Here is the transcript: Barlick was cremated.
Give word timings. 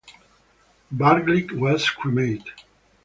Barlick 0.91 1.51
was 1.51 1.87
cremated. 1.87 2.49